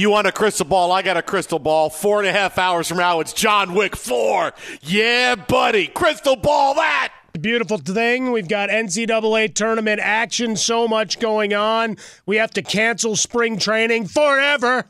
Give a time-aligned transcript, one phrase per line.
[0.00, 0.92] You want a crystal ball?
[0.92, 1.90] I got a crystal ball.
[1.90, 4.54] Four and a half hours from now, it's John Wick 4.
[4.80, 5.88] Yeah, buddy.
[5.88, 7.12] Crystal ball that.
[7.38, 8.32] Beautiful thing.
[8.32, 11.98] We've got NCAA tournament action, so much going on.
[12.24, 14.86] We have to cancel spring training forever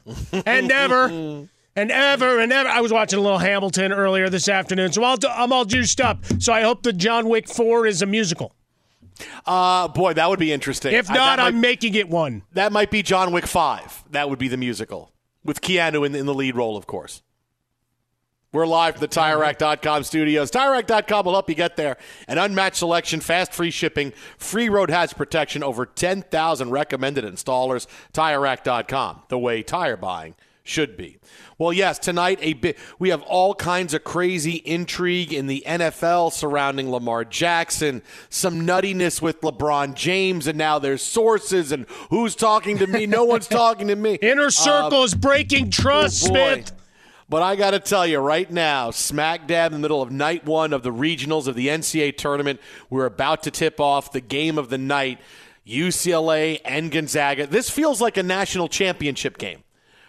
[0.47, 1.06] and ever.
[1.75, 2.69] And ever and ever.
[2.69, 6.25] I was watching a little Hamilton earlier this afternoon, so I'll, I'm all juiced up.
[6.38, 8.54] So I hope the John Wick 4 is a musical.
[9.47, 10.92] Uh, boy, that would be interesting.
[10.94, 12.42] If not, that I'm might, making it one.
[12.53, 14.04] that might be John Wick 5.
[14.10, 15.12] That would be the musical
[15.44, 17.22] with Keanu in, in the lead role, of course.
[18.53, 20.50] We're live from the TireRack.com studios.
[20.50, 21.97] TireRack.com will help you get there.
[22.26, 27.86] An unmatched selection, fast free shipping, free road hazard protection, over 10,000 recommended installers.
[28.12, 30.34] TireRack.com, the way tire buying
[30.70, 31.19] should be.
[31.58, 36.32] Well, yes, tonight a bit we have all kinds of crazy intrigue in the NFL
[36.32, 42.78] surrounding Lamar Jackson, some nuttiness with LeBron James, and now there's sources and who's talking
[42.78, 43.04] to me.
[43.06, 44.14] No one's talking to me.
[44.22, 46.28] Inner um, circle is breaking trust, Oh.
[46.28, 46.72] Smith.
[47.28, 50.44] But I got to tell you right now, smack dab in the middle of night
[50.44, 54.59] one of the regionals of the NCAA tournament, we're about to tip off the game
[54.59, 55.20] of the night
[55.66, 57.47] UCLA and Gonzaga.
[57.47, 59.62] This feels like a national championship game.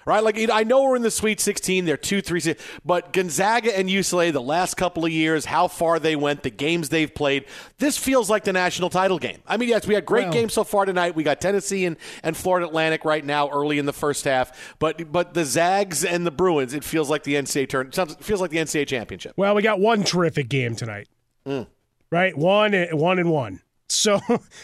[0.05, 1.85] Right, like I know we're in the Sweet 16.
[1.85, 5.99] They're two, three, six, but Gonzaga and UCLA, the last couple of years, how far
[5.99, 7.45] they went, the games they've played,
[7.77, 9.39] this feels like the national title game.
[9.47, 11.15] I mean, yes, we had great Well- games so far tonight.
[11.15, 14.75] We got Tennessee and, and Florida Atlantic right now, early in the first half.
[14.79, 17.91] But but the Zags and the Bruins, it feels like the NCAA turn.
[17.91, 19.33] Sounds- it feels like the NCAA championship.
[19.37, 21.07] Well, we got one terrific game tonight.
[21.45, 22.35] Right?
[22.37, 23.61] One one and one.
[23.87, 24.21] So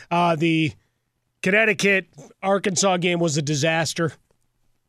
[0.09, 0.71] uh, the
[1.43, 2.07] Connecticut
[2.41, 4.13] Arkansas game was a disaster.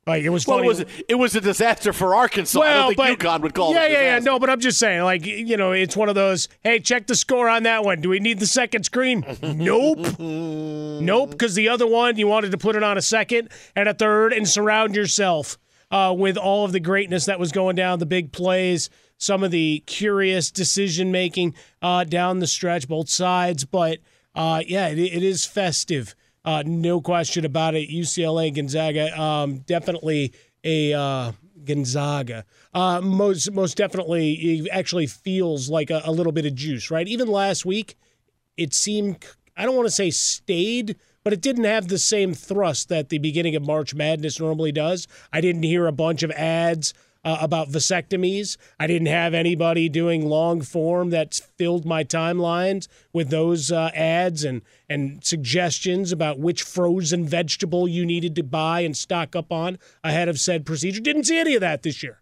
[0.08, 2.58] Like it was Well, it was it was a disaster for Arkansas.
[2.58, 3.92] I Well, don't think but UConn would call yeah, it.
[3.92, 4.18] yeah, yeah.
[4.20, 6.48] No, but I'm just saying, like you know, it's one of those.
[6.64, 8.00] Hey, check the score on that one.
[8.00, 9.24] Do we need the second screen?
[9.42, 11.30] nope, nope.
[11.30, 14.32] Because the other one, you wanted to put it on a second and a third,
[14.32, 15.58] and surround yourself
[15.90, 18.88] uh, with all of the greatness that was going down, the big plays,
[19.18, 23.64] some of the curious decision making uh, down the stretch, both sides.
[23.64, 23.98] But
[24.34, 26.14] uh, yeah, it, it is festive.
[26.48, 27.90] Uh, no question about it.
[27.90, 30.32] UCLA Gonzaga, um, definitely
[30.64, 32.46] a uh, Gonzaga.
[32.72, 37.06] Uh, most most definitely, it actually feels like a, a little bit of juice, right?
[37.06, 37.96] Even last week,
[38.56, 39.26] it seemed
[39.58, 43.18] I don't want to say stayed, but it didn't have the same thrust that the
[43.18, 45.06] beginning of March Madness normally does.
[45.30, 48.56] I didn't hear a bunch of ads uh, about vasectomies.
[48.78, 54.44] I didn't have anybody doing long form that filled my timelines with those uh, ads
[54.44, 59.78] and and suggestions about which frozen vegetable you needed to buy and stock up on
[60.02, 61.00] ahead of said procedure.
[61.00, 62.20] Didn't see any of that this year.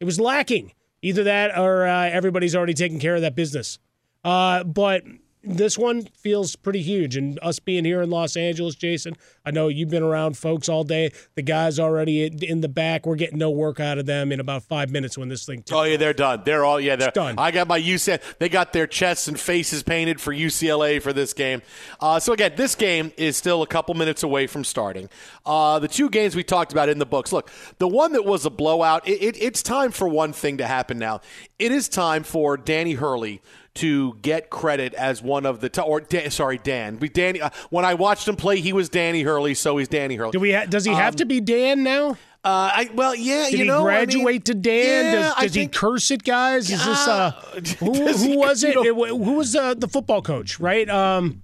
[0.00, 0.72] It was lacking.
[1.02, 3.78] Either that or uh, everybody's already taken care of that business.
[4.22, 5.02] Uh, but
[5.42, 7.16] this one feels pretty huge.
[7.16, 10.84] And us being here in Los Angeles, Jason, I know you've been around folks all
[10.84, 11.12] day.
[11.34, 13.06] The guys already in the back.
[13.06, 15.64] We're getting no work out of them in about five minutes when this thing.
[15.72, 16.42] Oh yeah, they're done.
[16.44, 17.36] They're all yeah, they're It's done.
[17.38, 18.20] I got my UCLA.
[18.38, 21.62] They got their chests and faces painted for UCLA for this game.
[22.00, 25.08] Uh, so again, this game is still a couple minutes away from starting.
[25.46, 27.32] Uh, the two games we talked about in the books.
[27.32, 29.08] Look, the one that was a blowout.
[29.08, 31.20] It, it, it's time for one thing to happen now.
[31.58, 33.40] It is time for Danny Hurley
[33.80, 36.98] to get credit as one of the to- or Dan, sorry Dan.
[36.98, 40.16] We Danny uh, when I watched him play, he was Danny Hurley, so he's Danny
[40.16, 40.32] Hurley.
[40.32, 40.52] Do we?
[40.52, 42.16] Ha- does he have to be Dan now?
[42.42, 45.04] Uh, I, well, yeah, Did you he know, I mean, graduate to Dan?
[45.04, 46.70] yeah, does does he think- curse it, guys?
[46.70, 47.32] Is this uh,
[47.80, 48.74] who, who was it?
[48.76, 50.58] know- Who was uh, the football coach?
[50.58, 50.88] Right?
[50.88, 51.42] Um,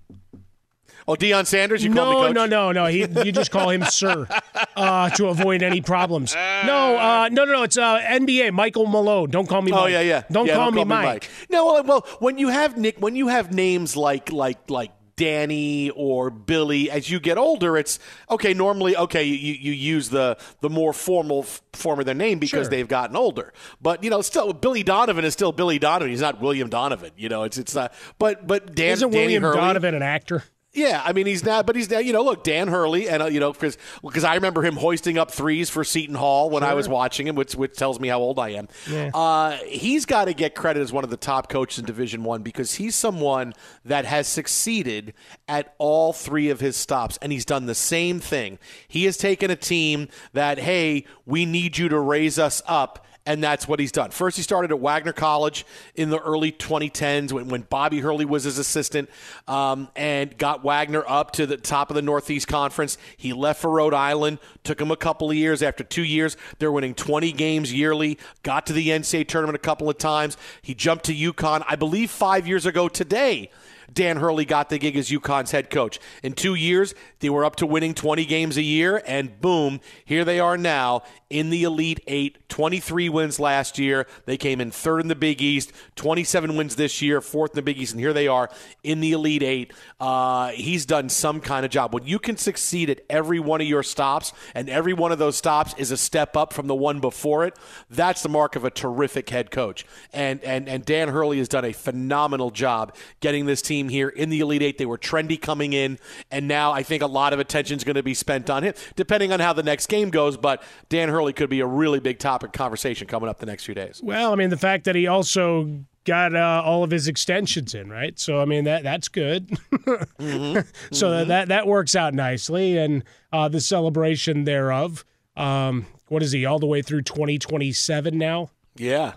[1.09, 2.35] Oh, Deion Sanders, you call me no, coach?
[2.35, 2.87] no, no, no.
[2.87, 4.27] He, you just call him sir
[4.77, 6.35] uh, to avoid any problems.
[6.35, 7.63] No, uh, no, no, no.
[7.63, 8.53] It's uh, NBA.
[8.53, 9.31] Michael Malone.
[9.31, 9.71] Don't call me.
[9.73, 10.25] Oh yeah, yeah.
[10.31, 11.31] Don't Yeah, call me Mike.
[11.49, 15.91] No, well, well, when you have Nick, when you have names like like like Danny
[15.91, 17.99] or Billy, as you get older, it's
[18.29, 18.53] okay.
[18.53, 22.65] Normally, okay, you, you use the the more formal f- form of their name because
[22.65, 22.71] Sure.
[22.71, 23.53] they've gotten older.
[23.81, 26.11] But you know, still Billy Donovan is still Billy Donovan.
[26.11, 27.13] He's not William Donovan.
[27.17, 27.95] You know, it's it's not.
[28.19, 30.43] But but Dan Isn't Danny William Hurley, Donovan an actor?
[30.77, 31.99] Yeah, I mean he's now, but he's now.
[31.99, 35.17] You know, look, Dan Hurley, and uh, you know, because because I remember him hoisting
[35.17, 38.19] up threes for Seton Hall when I was watching him, which which tells me how
[38.21, 38.69] old I am.
[39.15, 42.43] Uh, he's got to get credit as one of the top coaches in Division One
[42.43, 45.15] because he's someone that has succeeded
[45.49, 48.59] at all three of his stops, and he's done the same thing.
[48.87, 53.43] He has taken a team that, hey, we need you to raise us up and
[53.43, 54.11] that's what he's done.
[54.13, 58.45] First, he started at Wagner College in the early 2010s when, when Bobby Hurley was
[58.45, 59.11] his assistant
[59.49, 62.97] um, and got Wagner up to the top of the Northeast Conference.
[63.17, 65.63] He left for Rhode Island, took him a couple of years.
[65.63, 69.91] After two years, they're winning 20 games yearly, got to the NCAA tournament a couple
[69.91, 70.37] of times.
[70.63, 73.51] He jumped to UConn, I believe, five years ago today.
[73.93, 75.99] Dan Hurley got the gig as UConn's head coach.
[76.23, 80.25] In two years, they were up to winning 20 games a year, and boom, here
[80.25, 82.49] they are now in the Elite Eight.
[82.49, 84.07] 23 wins last year.
[84.25, 87.63] They came in third in the Big East, 27 wins this year, fourth in the
[87.63, 88.49] Big East, and here they are
[88.83, 89.73] in the Elite Eight.
[90.01, 91.93] Uh, he's done some kind of job.
[91.93, 95.37] When you can succeed at every one of your stops, and every one of those
[95.37, 97.59] stops is a step up from the one before it,
[97.91, 99.85] that's the mark of a terrific head coach.
[100.13, 104.31] And and and Dan Hurley has done a phenomenal job getting this team here in
[104.31, 104.79] the Elite Eight.
[104.79, 105.99] They were trendy coming in,
[106.31, 108.75] and now I think a lot of attention is going to be spent on him,
[108.97, 110.37] depending on how the next game goes.
[110.37, 113.75] But Dan Hurley could be a really big topic conversation coming up the next few
[113.75, 114.01] days.
[114.03, 117.91] Well, I mean, the fact that he also got uh, all of his extensions in,
[117.91, 118.19] right?
[118.19, 119.59] So, I mean, that that's good.
[120.93, 125.05] so that that works out nicely, and uh, the celebration thereof.
[125.37, 128.51] Um, what is he all the way through 2027 now?
[128.77, 129.15] Yeah.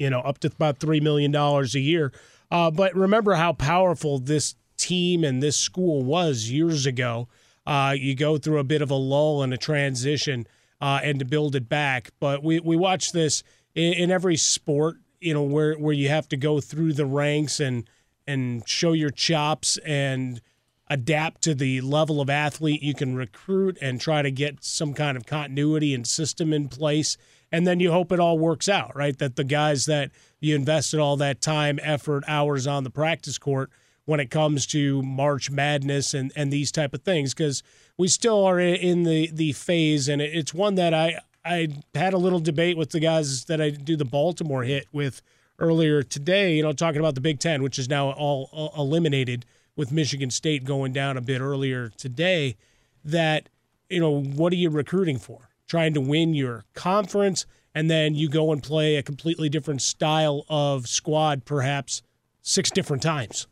[0.00, 2.10] You know, up to about $3 million a year.
[2.50, 7.28] Uh, but remember how powerful this team and this school was years ago.
[7.66, 10.46] Uh, you go through a bit of a lull and a transition
[10.80, 12.10] uh, and to build it back.
[12.18, 13.42] But we, we watch this
[13.74, 17.60] in, in every sport, you know, where, where you have to go through the ranks
[17.60, 17.88] and,
[18.26, 20.40] and show your chops and
[20.88, 25.16] adapt to the level of athlete you can recruit and try to get some kind
[25.16, 27.18] of continuity and system in place.
[27.52, 29.18] And then you hope it all works out, right?
[29.18, 33.70] That the guys that you invested all that time, effort, hours on the practice court
[34.04, 37.62] when it comes to March Madness and, and these type of things, because
[37.96, 42.18] we still are in the, the phase, and it's one that I, I had a
[42.18, 45.22] little debate with the guys that I do the Baltimore hit with
[45.58, 49.44] earlier today, you know, talking about the Big Ten, which is now all, all eliminated
[49.76, 52.56] with Michigan State going down a bit earlier today,
[53.04, 53.48] that,
[53.88, 55.49] you know, what are you recruiting for?
[55.70, 57.46] Trying to win your conference,
[57.76, 62.02] and then you go and play a completely different style of squad, perhaps
[62.42, 63.46] six different times,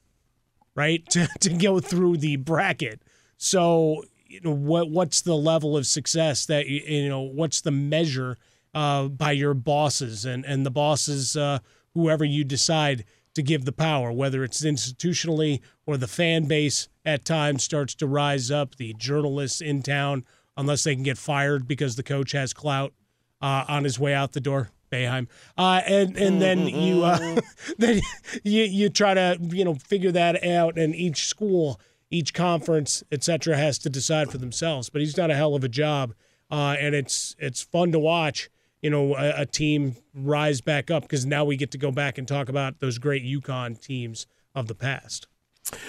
[0.74, 1.04] right?
[1.10, 3.02] To, to go through the bracket.
[3.36, 7.20] So, you know, what what's the level of success that you, know?
[7.20, 8.36] What's the measure
[8.74, 11.60] uh, by your bosses and and the bosses, uh,
[11.94, 17.24] whoever you decide to give the power, whether it's institutionally or the fan base at
[17.24, 18.74] times starts to rise up.
[18.74, 20.24] The journalists in town,
[20.58, 22.92] unless they can get fired because the coach has clout,
[23.40, 24.70] uh, on his way out the door.
[24.90, 27.40] Boeheim, uh, and and then you uh,
[27.78, 28.00] then
[28.42, 31.78] you you try to you know figure that out, and each school,
[32.10, 34.88] each conference, etc., has to decide for themselves.
[34.88, 36.14] But he's done a hell of a job,
[36.50, 38.50] uh, and it's it's fun to watch.
[38.80, 42.16] You know, a, a team rise back up because now we get to go back
[42.16, 45.26] and talk about those great UConn teams of the past.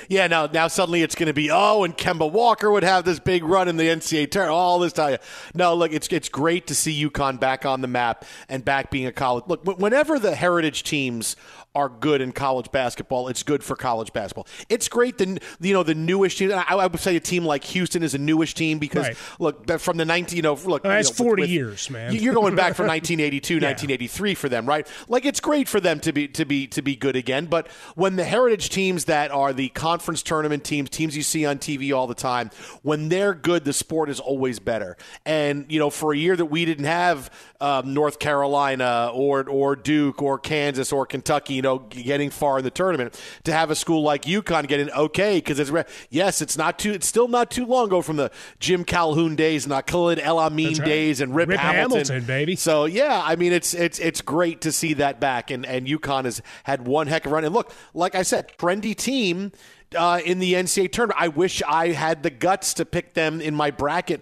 [0.07, 3.19] Yeah, now now suddenly it's going to be oh, and Kemba Walker would have this
[3.19, 4.55] big run in the NCAA tournament.
[4.55, 5.17] All this time,
[5.53, 9.05] no, look, it's it's great to see UConn back on the map and back being
[9.05, 9.45] a college.
[9.47, 11.35] Look, whenever the heritage teams
[11.75, 13.27] are good in college basketball.
[13.27, 14.47] It's good for college basketball.
[14.69, 15.17] It's great.
[15.17, 16.51] The you know the newish team.
[16.51, 19.17] I, I would say a team like Houston is a newish team because right.
[19.39, 22.13] look from the 19 you know look that's you know, 40 with, years, man.
[22.13, 23.67] You're going back from 1982, yeah.
[23.67, 24.87] 1983 for them, right?
[25.07, 27.45] Like it's great for them to be to be to be good again.
[27.45, 31.59] But when the heritage teams that are the conference tournament teams, teams you see on
[31.59, 32.49] TV all the time,
[32.81, 34.97] when they're good, the sport is always better.
[35.25, 37.29] And you know, for a year that we didn't have
[37.61, 42.63] um, North Carolina or or Duke or Kansas or Kentucky you know, getting far in
[42.63, 43.21] the tournament.
[43.43, 45.69] To have a school like UConn get an okay because it's
[46.09, 49.67] yes, it's not too, it's still not too long ago from the Jim Calhoun days,
[49.67, 50.85] not Khalid El Amin right.
[50.85, 51.97] days, and Rip, Rip Hamilton.
[51.97, 52.23] Hamilton.
[52.25, 52.55] baby.
[52.55, 56.23] So yeah, I mean, it's it's it's great to see that back, and and UConn
[56.23, 57.43] has had one heck of a run.
[57.43, 59.51] And look, like I said, trendy team.
[59.97, 61.19] Uh, in the NCAA tournament.
[61.19, 64.21] I wish I had the guts to pick them in my bracket,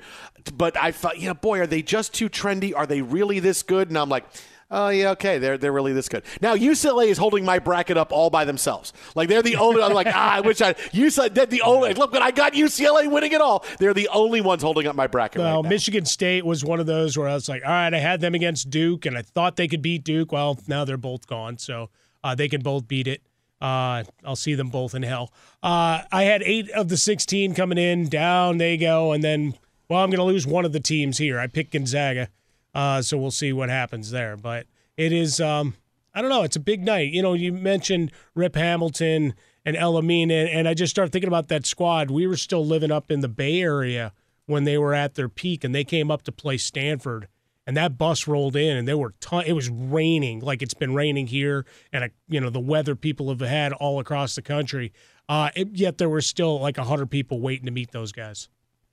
[0.56, 2.74] but I thought, you know, boy, are they just too trendy?
[2.74, 3.90] Are they really this good?
[3.90, 4.24] And I'm like,
[4.70, 5.38] Oh yeah, okay.
[5.38, 6.24] They're they're really this good.
[6.42, 8.92] Now UCLA is holding my bracket up all by themselves.
[9.16, 9.82] Like they're the only.
[9.82, 11.34] I'm like ah, I wish I UCLA.
[11.34, 11.94] They're the only.
[11.94, 13.64] Look, I got UCLA winning it all.
[13.80, 15.40] They're the only ones holding up my bracket.
[15.40, 18.00] Well, right Michigan State was one of those where I was like, all right, I
[18.00, 20.34] had them against Duke, and I thought they could beat Duke.
[20.34, 21.90] Well, now they're both gone, so
[22.24, 23.22] uh, they can both beat it.
[23.62, 25.34] Uh, I'll see them both in hell.
[25.64, 28.10] Uh, I had eight of the 16 coming in.
[28.10, 29.56] Down they go, and then
[29.90, 31.40] well, I'm going to lose one of the teams here.
[31.40, 32.30] I picked Gonzaga.
[32.74, 34.38] Uh, so we'll see what happens there.
[34.38, 35.76] But it is, um,
[36.14, 37.12] I don't know, it's a big night.
[37.12, 39.34] You know, you mentioned Rip Hamilton
[39.66, 42.10] and El Amin, and, and I just started thinking about that squad.
[42.10, 44.14] We were still living up in the Bay Area
[44.46, 47.28] when they were at their peak, and they came up to play Stanford.
[47.66, 50.94] And that bus rolled in, and there were ton- it was raining like it's been
[50.94, 54.94] raining here, and a, you know the weather people have had all across the country.
[55.28, 58.48] Uh, it, yet there were still like hundred people waiting to meet those guys.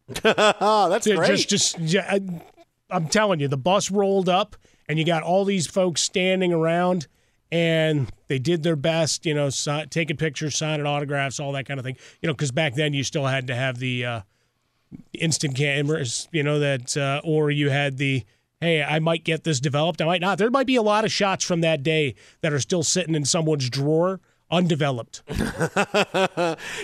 [0.23, 1.47] That's great.
[1.47, 2.19] Just, just, yeah,
[2.90, 4.56] I'm telling you, the bus rolled up
[4.88, 7.06] and you got all these folks standing around
[7.50, 11.78] and they did their best, you know, si- taking pictures, signing autographs, all that kind
[11.78, 11.96] of thing.
[12.20, 14.20] You know, because back then you still had to have the uh,
[15.12, 18.24] instant cameras, you know, that, uh, or you had the,
[18.60, 20.38] hey, I might get this developed, I might not.
[20.38, 23.24] There might be a lot of shots from that day that are still sitting in
[23.24, 24.20] someone's drawer
[24.54, 25.23] undeveloped.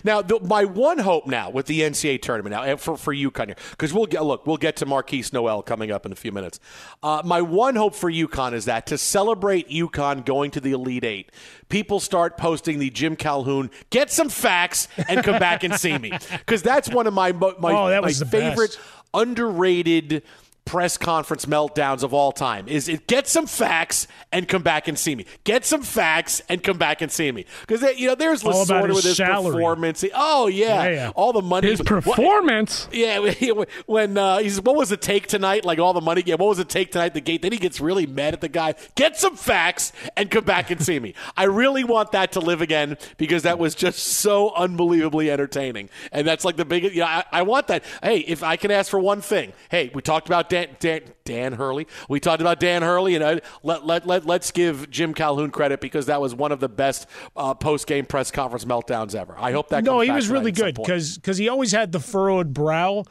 [0.04, 3.46] now, the, my one hope now with the NCAA tournament now and for for UConn
[3.46, 6.32] here, because we'll get look, we'll get to Markquis Nowell coming up in a few
[6.32, 6.60] minutes.
[7.02, 11.04] Uh, my one hope for UConn is that to celebrate UConn going to the Elite
[11.04, 11.32] Eight,
[11.68, 16.10] people start posting the Jim Calhoun get some facts and come back and see me
[16.30, 18.80] because that's one of my my, oh, my favorite best.
[19.14, 20.22] underrated
[20.64, 24.98] press conference meltdowns of all time is it get some facts and come back and
[24.98, 25.26] see me.
[25.44, 27.44] Get some facts and come back and see me.
[27.62, 29.54] Because you know there's all Lasorda with his salary.
[29.54, 30.04] performance.
[30.14, 30.84] Oh yeah.
[30.84, 31.12] Yeah, yeah.
[31.14, 31.68] all the money.
[31.68, 32.86] His performance.
[32.86, 33.18] What, yeah,
[33.86, 35.64] when uh, he's what was the take tonight?
[35.64, 36.22] Like all the money.
[36.24, 37.14] Yeah, what was the take tonight?
[37.14, 37.42] The gate.
[37.42, 38.74] Then he gets really mad at the guy.
[38.94, 41.14] Get some facts and come back and see me.
[41.36, 45.90] I really want that to live again because that was just so unbelievably entertaining.
[46.12, 46.94] And that's like the biggest.
[46.94, 47.84] Yeah, I, I want that.
[48.02, 49.52] Hey, if I can ask for one thing.
[49.70, 51.86] Hey, we talked about Dan, Dan, Dan Hurley.
[52.08, 56.06] We talked about Dan Hurley, and let, let, let, let's give Jim Calhoun credit because
[56.06, 59.34] that was one of the best uh, post game press conference meltdowns ever.
[59.38, 63.04] I hope that No, he was really good because he always had the furrowed brow,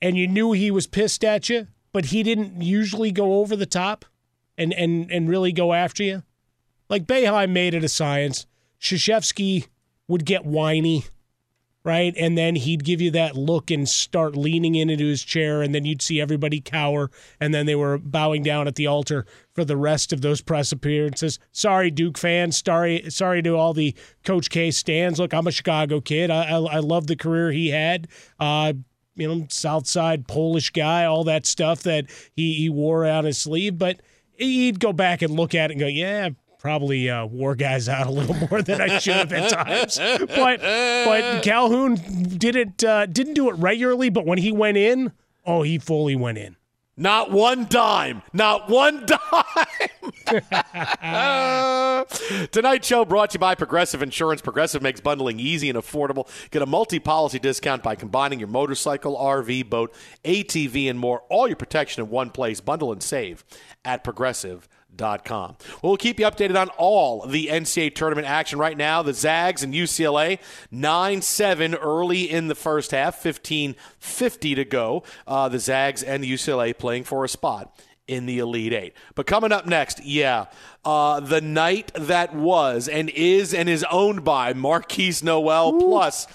[0.00, 3.66] and you knew he was pissed at you, but he didn't usually go over the
[3.66, 4.04] top
[4.56, 6.22] and, and, and really go after you.
[6.88, 8.46] Like Boeheim made it a science.
[8.80, 9.66] Krzyzewski
[10.06, 11.06] would get whiny
[11.84, 12.14] right?
[12.16, 15.84] And then he'd give you that look and start leaning into his chair, and then
[15.84, 19.76] you'd see everybody cower, and then they were bowing down at the altar for the
[19.76, 21.38] rest of those press appearances.
[21.52, 22.62] Sorry, Duke fans.
[22.64, 25.18] Sorry, sorry to all the Coach K stands.
[25.18, 26.30] Look, I'm a Chicago kid.
[26.30, 28.08] I I, I love the career he had.
[28.40, 28.72] Uh,
[29.16, 33.38] you know, South Side Polish guy, all that stuff that he, he wore on his
[33.38, 34.00] sleeve, but
[34.36, 36.30] he'd go back and look at it and go, yeah,
[36.64, 39.98] probably uh, wore guys out a little more than I should have at times.
[39.98, 41.96] But but Calhoun
[42.38, 44.08] didn't uh, didn't do it regularly.
[44.08, 45.12] But when he went in,
[45.44, 46.56] oh, he fully went in.
[46.96, 48.22] Not one dime.
[48.32, 49.20] Not one dime.
[52.52, 54.40] Tonight's show brought to you by Progressive Insurance.
[54.40, 56.28] Progressive makes bundling easy and affordable.
[56.50, 59.94] Get a multi policy discount by combining your motorcycle, RV, boat,
[60.24, 61.24] ATV, and more.
[61.28, 62.60] All your protection in one place.
[62.60, 63.44] Bundle and save
[63.84, 64.66] at Progressive.
[65.82, 69.02] Well, we'll keep you updated on all the NCAA tournament action right now.
[69.02, 70.38] The Zags and UCLA,
[70.70, 75.02] 9 7 early in the first half, 15 50 to go.
[75.26, 78.94] Uh, the Zags and the UCLA playing for a spot in the Elite Eight.
[79.14, 80.46] But coming up next, yeah,
[80.84, 85.74] uh, the night that was and is and is owned by Markquis Nowell.
[85.74, 85.80] Ooh.
[85.80, 86.26] Plus,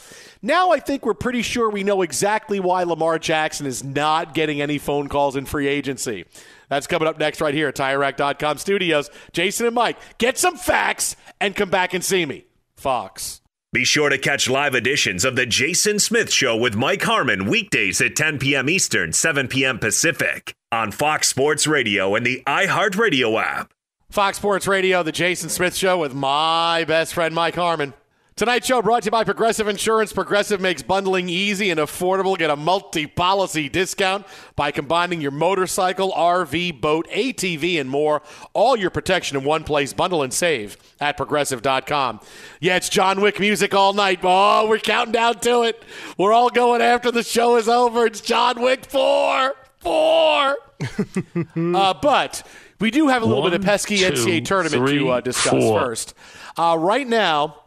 [0.41, 4.61] now I think we're pretty sure we know exactly why Lamar Jackson is not getting
[4.61, 6.25] any phone calls in free agency.
[6.69, 9.09] That's coming up next right here at TireRack.com studios.
[9.33, 12.45] Jason and Mike, get some facts and come back and see me.
[12.77, 13.41] Fox.
[13.71, 18.01] Be sure to catch live editions of The Jason Smith Show with Mike Harmon weekdays
[18.01, 18.67] at 10 p.m.
[18.67, 19.77] Eastern, 7 p.m.
[19.77, 23.71] Pacific on Fox Sports Radio and the iHeartRadio app.
[24.09, 27.93] Fox Sports Radio, The Jason Smith Show with my best friend Mike Harmon.
[28.39, 30.13] Tonight's show brought to you by Progressive Insurance.
[30.13, 32.37] Progressive makes bundling easy and affordable.
[32.37, 38.21] Get a multi policy discount by combining your motorcycle, RV, boat, ATV, and more.
[38.53, 39.91] All your protection in one place.
[39.91, 42.21] Bundle and save at progressive.com.
[42.61, 44.21] Yeah, it's John Wick music all night.
[44.23, 45.83] Oh, we're counting down to it.
[46.17, 48.05] We're all going after the show is over.
[48.05, 49.53] It's John Wick 4.
[49.79, 50.57] 4.
[51.75, 52.47] uh, but
[52.79, 55.19] we do have a little One, bit of pesky two, NCAA tournament three, to uh,
[55.19, 55.81] discuss four.
[55.81, 56.13] first.
[56.55, 57.58] Uh, right now,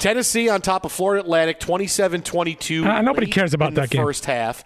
[0.00, 2.86] Tennessee on top of Florida Atlantic, 27-22.
[2.86, 4.02] Uh, nobody cares about that game.
[4.02, 4.64] First half.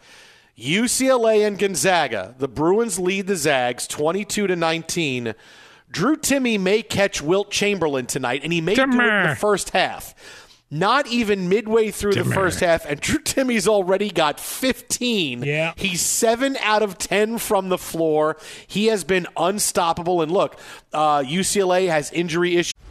[0.58, 2.34] UCLA and Gonzaga.
[2.38, 5.34] The Bruins lead the Zags 22 to 19.
[5.90, 8.92] Drew Timme may catch Wilt Chamberlain tonight, and he may Timmer.
[8.92, 10.14] do it in the first half.
[10.70, 12.28] Not even midway through Timmer.
[12.28, 15.42] the first half, and Drew Timme's already got 15.
[15.42, 15.72] Yeah.
[15.76, 18.36] He's 7 out of 10 from the floor.
[18.66, 20.22] He has been unstoppable.
[20.22, 20.58] And look,
[20.92, 22.72] uh, UCLA has injury issues.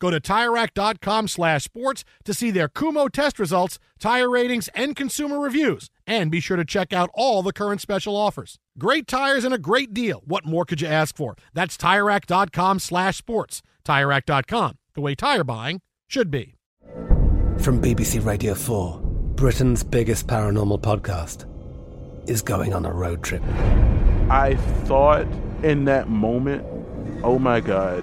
[0.00, 5.38] Go to TireRack.com slash sports to see their Kumho test results, tire ratings, and consumer
[5.38, 5.90] reviews.
[6.06, 8.58] And be sure to check out all the current special offers.
[8.78, 10.22] Great tires and a great deal.
[10.24, 11.36] What more could you ask for?
[11.52, 13.62] That's TireRack.com slash sports.
[13.84, 16.54] TireRack.com, the way tire buying should be.
[17.58, 19.00] From BBC Radio 4,
[19.36, 21.44] Britain's biggest paranormal podcast
[22.28, 23.42] is going on a road trip.
[24.30, 25.26] I thought
[25.62, 26.64] in that moment,
[27.22, 28.02] oh my God,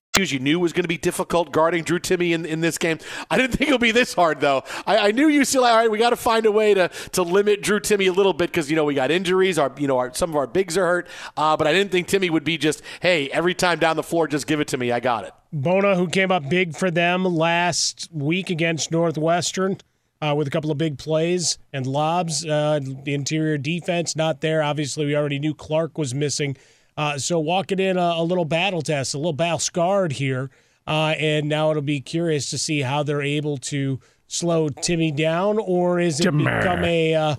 [0.19, 2.99] You knew was going to be difficult guarding Drew Timme in, in this game.
[3.29, 4.63] I didn't think it would be this hard, though.
[4.85, 5.69] I, I knew UCLA.
[5.69, 8.33] All right, we got to find a way to to limit Drew Timme a little
[8.33, 9.57] bit because you know we got injuries.
[9.57, 12.09] Our you know our, some of our bigs are hurt, uh, but I didn't think
[12.09, 14.91] Timme would be just hey every time down the floor, just give it to me.
[14.91, 15.31] I got it.
[15.53, 19.77] Bona, who came up big for them last week against Northwestern.
[20.23, 22.45] Uh, with a couple of big plays and lobs.
[22.45, 24.61] Uh, the interior defense not there.
[24.61, 26.55] Obviously, we already knew Clark was missing.
[27.01, 30.51] Uh, so walking in a, a, little battle test, a little battle scarred here,
[30.85, 35.57] uh, and now it'll be curious to see how they're able to slow Timme down,
[35.57, 37.35] or is it become a uh,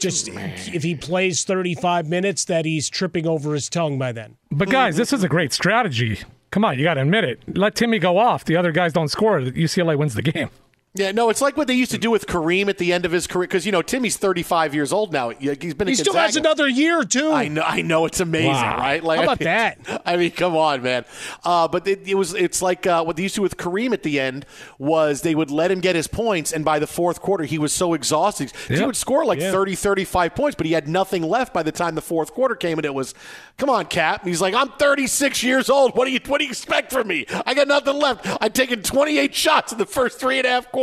[0.00, 4.36] just if he plays 35 minutes that he's tripping over his tongue by then?
[4.50, 6.18] But guys, this is a great strategy.
[6.50, 7.56] Come on, you got to admit it.
[7.56, 8.46] Let Timme go off.
[8.46, 9.38] The other guys don't score.
[9.38, 10.50] UCLA wins the game.
[10.94, 13.12] Yeah, no, it's like what they used to do with Kareem at the end of
[13.12, 15.28] his career because you know Timme's 35 years old now.
[15.28, 15.86] He's been.
[15.86, 17.30] A He still has another year too.
[17.30, 17.62] I know.
[17.62, 18.06] I know.
[18.06, 18.78] It's amazing, wow.
[18.78, 19.04] right?
[19.04, 20.02] Like, How about I mean, that?
[20.06, 21.04] I mean, come on, man.
[21.44, 22.34] Uh, but it, it, was.
[22.34, 24.46] It's like uh, what they used to do with Kareem at the end
[24.78, 27.72] was they would let him get his points, and by the fourth quarter, he was
[27.72, 28.52] so exhausted.
[28.70, 28.78] Yep.
[28.78, 29.52] He would score like yeah.
[29.52, 32.78] 30, 35 points, but he had nothing left by the time the fourth quarter came,
[32.78, 33.14] and it was,
[33.58, 34.22] come on, Cap.
[34.22, 35.94] And he's like, I'm 36 years old.
[35.96, 37.26] What do you What do you expect from me?
[37.46, 38.26] I got nothing left.
[38.40, 40.77] I've taken 28 shots in the first three and a half quarters.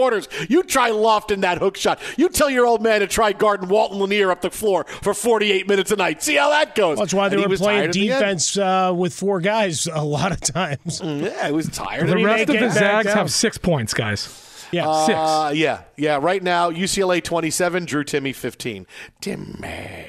[0.50, 2.00] You try lofting that hook shot.
[2.18, 5.68] You tell your old man to try guarding Walton Lanier up the floor for 48
[5.68, 6.22] minutes a night.
[6.22, 6.98] See how that goes.
[6.98, 10.42] Well, that's why they and were playing defense uh, with four guys a lot of
[10.42, 11.02] times.
[11.02, 12.08] Mm, yeah, he was tired.
[12.08, 14.68] The rest of the Zags have six points, guys.
[14.72, 15.60] Yeah, uh, six.
[15.60, 16.20] Yeah, yeah.
[16.22, 18.88] Right now, UCLA 27, Drew Timme 15.
[19.22, 20.06] Timme.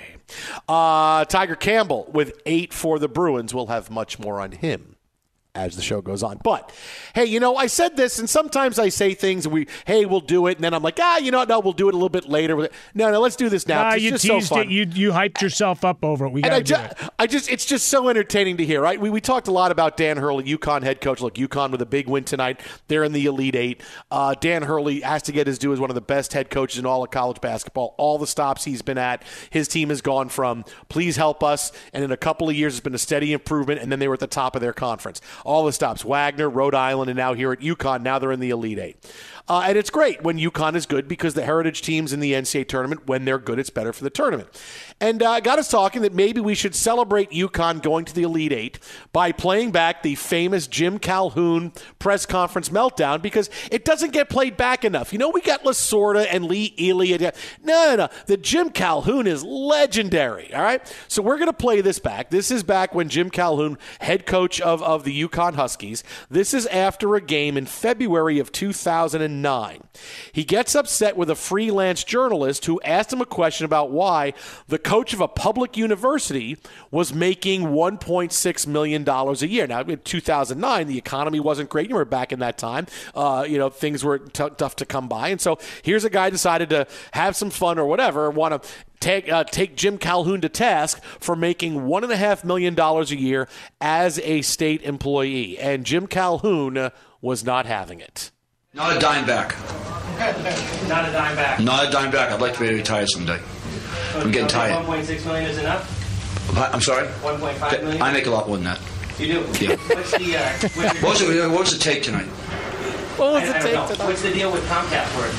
[0.69, 3.55] Uh, Tyger Campbell with eight for the Bruins.
[3.55, 4.96] We'll have much more on him
[5.57, 6.39] as the show goes on.
[6.43, 6.73] But
[7.15, 10.21] hey, you know, I said this, and sometimes I say things, and we, hey, we'll
[10.21, 11.49] do it, and then I'm like, ah, you know, what?
[11.49, 12.57] no, we'll do it a little bit later.
[12.95, 13.83] No, no, let's do this now.
[13.83, 14.69] Nah, it's you just teased so it.
[14.69, 16.31] You you hyped yourself up over it.
[16.31, 16.77] We got I, ju-.
[17.19, 19.01] I just, it's just so entertaining to hear, right?
[19.01, 21.21] We, we talked a lot about Dan Hurley, UConn head coach.
[21.21, 22.61] Look, UConn with a big win tonight.
[22.89, 23.83] They're in the Elite Eight.
[24.11, 26.79] Uh, Dan Hurley has to get his due as one of the best head coaches
[26.79, 27.95] in all of college basketball.
[27.99, 32.05] All the stops he's been at, his team has gone from please help us, and
[32.05, 34.21] in a couple of years, it's been a steady improvement, and then they were at
[34.21, 35.21] the top of their conference.
[35.47, 36.05] All the stops.
[36.05, 38.03] Wagner, Rhode Island, and now here at UConn.
[38.03, 39.13] Now they're in the Elite Eight.
[39.49, 42.67] Uh, and it's great when UConn is good because the heritage teams in the NCAA
[42.67, 44.49] tournament, when they're good, it's better for the tournament.
[45.01, 48.53] And uh, got us talking that maybe we should celebrate UConn going to the Elite
[48.53, 48.81] Eight
[49.13, 54.57] by playing back the famous Jim Calhoun press conference meltdown because it doesn't get played
[54.57, 55.13] back enough.
[55.13, 57.33] You know, we got Lasorda and Lee Elia.
[57.63, 58.09] No, no, no.
[58.27, 60.53] The Jim Calhoun is legendary.
[60.55, 60.83] All right.
[61.07, 62.31] So we're going to play this back.
[62.31, 66.67] This is back when Jim Calhoun, head coach of, of the UConn Huskies, this is
[66.67, 69.36] after a game in February of 2009.
[70.33, 74.35] He gets upset with a freelance journalist who asked him a question about why
[74.69, 76.57] the coach of a public university
[76.91, 79.67] was making $1.6 million a year.
[79.67, 81.89] Now, in 2009, the economy wasn't great.
[81.89, 82.87] You were back in that time.
[83.15, 85.29] Uh, you know, things were t- tough to come by.
[85.29, 88.69] And so here's a guy decided to have some fun or whatever, want to
[89.01, 93.11] take uh, take Jim Calhoun to task for making one and a half million dollars
[93.11, 93.49] a year
[93.81, 98.31] as a state employee, and Jim Calhoun was not having it.
[98.77, 99.57] Not a dime back.
[100.89, 101.61] Not a dime back.
[101.61, 102.31] Not a dime back.
[102.31, 103.41] I'd like to be retired someday.
[104.15, 104.85] I'm getting tired.
[104.85, 105.93] 1.6 million is enough.
[106.57, 107.07] I'm sorry.
[107.09, 108.03] 1.5 million.
[108.03, 108.81] I make a lot more than that.
[109.19, 109.47] You do.
[109.65, 109.77] Yeah.
[109.89, 110.53] What's the uh,
[111.01, 111.51] what's your- What was it?
[111.51, 112.27] What the take tonight?
[113.17, 114.09] What was I- I the don't take tonight?
[114.09, 115.35] What's the deal with Comcast for it?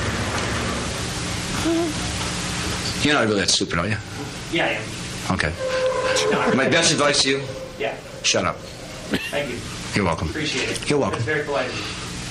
[3.04, 3.96] You're not really that stupid, are you?
[4.50, 4.82] Yeah, I am.
[5.34, 5.52] Okay.
[6.32, 7.42] No, My best advice to you:
[7.78, 7.94] Yeah.
[8.24, 8.56] shut up.
[9.30, 9.58] Thank you.
[9.94, 10.28] You're welcome.
[10.28, 10.90] Appreciate it.
[10.90, 11.18] You're welcome.
[11.20, 11.70] That's very polite.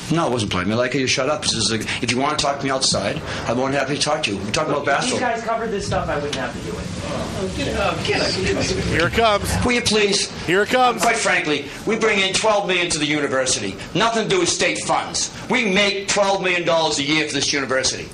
[0.08, 0.18] Of you.
[0.18, 0.72] No, it wasn't playing.
[0.72, 1.42] I like how you shut up.
[1.44, 3.96] This is like, if you want to talk to me outside, I'm more than happy
[3.96, 4.38] to talk to you.
[4.44, 5.20] We talk about If these basketball.
[5.30, 6.86] guys covered this stuff, I wouldn't have to do it.
[7.10, 8.84] Oh, get up, get up, get up.
[8.86, 9.66] Here it comes.
[9.66, 10.30] Will you please?
[10.46, 11.02] Here it comes.
[11.02, 13.76] Quite frankly, we bring in 12 million to the university.
[13.96, 15.32] Nothing to do with state funds.
[15.50, 18.10] We make 12 million dollars a year for this university.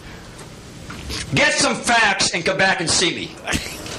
[1.36, 3.36] Get some facts and come back and see me.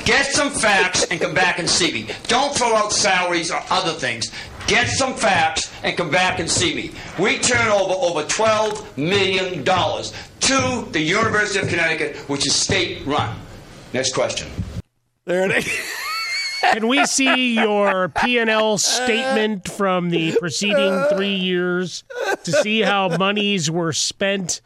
[0.05, 2.07] Get some facts and come back and see me.
[2.29, 4.31] Don't throw out salaries or other things.
[4.67, 6.93] Get some facts and come back and see me.
[7.19, 13.37] We turn over over $12 million to the University of Connecticut, which is state run.
[13.93, 14.49] Next question.
[15.27, 15.91] There it is.
[16.73, 22.05] Can we see your P&L statement from the preceding three years
[22.45, 24.63] to see how monies were spent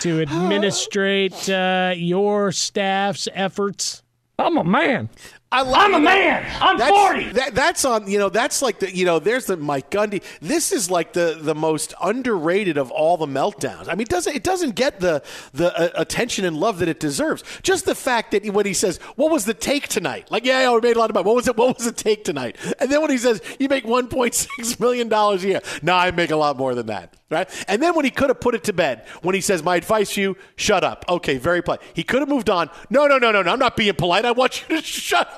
[0.00, 4.02] to administrate uh, your staff's efforts?
[4.38, 5.08] I'm a man.
[5.50, 6.46] I I'm a man.
[6.60, 7.32] I'm that's, 40.
[7.32, 8.10] That, that's on.
[8.10, 8.94] You know, that's like the.
[8.94, 10.22] You know, there's the Mike Gundy.
[10.42, 13.88] This is like the the most underrated of all the meltdowns.
[13.88, 15.22] I mean, it doesn't it doesn't get the
[15.54, 17.44] the uh, attention and love that it deserves.
[17.62, 20.80] Just the fact that when he says, "What was the take tonight?" Like, yeah, we
[20.82, 21.24] made a lot of money.
[21.26, 21.56] What was it?
[21.56, 22.56] What was the take tonight?
[22.78, 26.30] And then when he says, "You make 1.6 million dollars a year," no, I make
[26.30, 27.14] a lot more than that.
[27.30, 27.48] Right?
[27.68, 30.14] And then when he could have put it to bed, when he says, My advice
[30.14, 31.04] to you, shut up.
[31.10, 31.82] Okay, very polite.
[31.92, 32.70] He could have moved on.
[32.88, 33.52] No, no, no, no, no.
[33.52, 34.24] I'm not being polite.
[34.24, 35.37] I want you to shut up.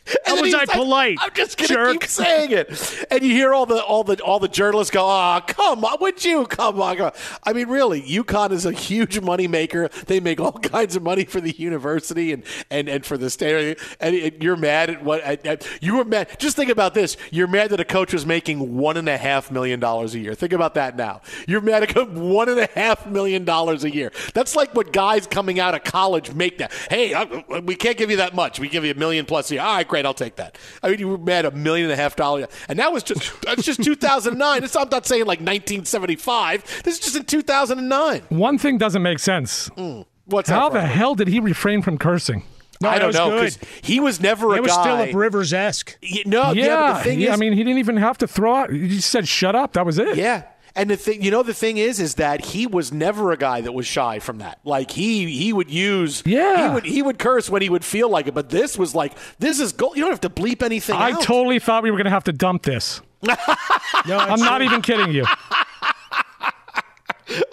[0.25, 1.17] How was I like, polite?
[1.21, 1.91] I'm just gonna jerk?
[2.01, 3.05] keep saying it.
[3.11, 6.23] And you hear all the all the all the journalists go, "Oh, come on, would
[6.23, 7.11] you come on?" come on."
[7.43, 9.89] I mean, really, UConn is a huge money maker.
[10.07, 13.77] They make all kinds of money for the university and and, and for the state.
[13.99, 16.39] And it- you're mad at what at, at- you were mad.
[16.39, 19.51] Just think about this: you're mad that a coach was making one and a half
[19.51, 20.33] million dollars a year.
[20.33, 21.21] Think about that now.
[21.47, 24.11] You're mad at one and a half million dollars a year.
[24.33, 26.67] That's like what guys coming out of college make now.
[26.89, 27.23] Hey, I,
[27.59, 28.59] we can't give you that much.
[28.59, 29.63] We give you a million plus a year.
[29.63, 30.57] All right, great, I'll take that.
[30.83, 33.41] I mean, you were mad a million and a half dollars, and that was just
[33.45, 34.63] that's just 2009.
[34.63, 36.83] It's, I'm not saying like 1975.
[36.83, 38.23] This is just in 2009.
[38.29, 39.69] One thing doesn't make sense.
[39.69, 40.05] Mm.
[40.25, 40.79] What's How from?
[40.79, 42.43] the hell did he refrain from cursing?
[42.81, 44.83] No, I don't know because he was never a It was guy.
[44.83, 45.97] Philip Rivers esque.
[46.25, 48.55] no, yeah, but the thing yeah, is, I mean, he didn't even have to throw
[48.55, 48.71] out.
[48.71, 50.17] He just said, "Shut up." That was it.
[50.17, 50.43] Yeah.
[50.75, 53.59] And the thing, you know, the thing is, is that he was never a guy
[53.61, 54.59] that was shy from that.
[54.63, 56.67] Like he, he would use, Yeah.
[56.69, 58.33] he would, he would curse when he would feel like it.
[58.33, 59.97] But this was like, this is gold.
[59.97, 60.95] You don't have to bleep anything.
[60.95, 61.21] I out.
[61.23, 63.01] totally thought we were going to have to dump this.
[63.27, 65.25] I'm not even kidding you.